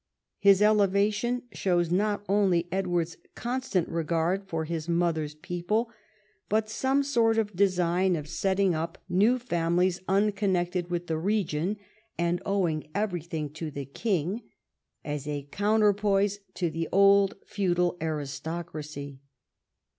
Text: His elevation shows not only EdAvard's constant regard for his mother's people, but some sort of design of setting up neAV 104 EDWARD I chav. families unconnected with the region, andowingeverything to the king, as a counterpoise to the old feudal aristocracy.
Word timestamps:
His 0.39 0.63
elevation 0.63 1.43
shows 1.51 1.91
not 1.91 2.25
only 2.27 2.63
EdAvard's 2.71 3.17
constant 3.35 3.87
regard 3.87 4.43
for 4.47 4.65
his 4.65 4.89
mother's 4.89 5.35
people, 5.35 5.91
but 6.49 6.71
some 6.71 7.03
sort 7.03 7.37
of 7.37 7.55
design 7.55 8.15
of 8.15 8.27
setting 8.27 8.73
up 8.73 8.97
neAV 9.11 9.11
104 9.11 9.27
EDWARD 9.27 9.41
I 9.41 9.43
chav. 9.43 9.47
families 9.47 10.01
unconnected 10.07 10.89
with 10.89 11.05
the 11.05 11.19
region, 11.19 11.77
andowingeverything 12.17 13.53
to 13.53 13.69
the 13.69 13.85
king, 13.85 14.41
as 15.05 15.27
a 15.27 15.47
counterpoise 15.51 16.39
to 16.55 16.71
the 16.71 16.89
old 16.91 17.35
feudal 17.45 17.95
aristocracy. 18.01 19.19